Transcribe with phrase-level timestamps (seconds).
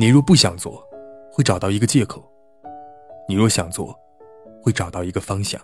[0.00, 0.80] 你若不想做
[1.32, 2.22] 会找到一个借口
[3.28, 3.92] 你若想做
[4.62, 5.60] 会找到一个方向。